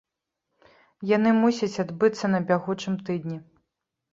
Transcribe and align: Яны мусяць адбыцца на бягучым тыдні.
Яны 1.09 1.33
мусяць 1.43 1.81
адбыцца 1.85 2.25
на 2.37 2.41
бягучым 2.49 2.93
тыдні. 3.11 3.37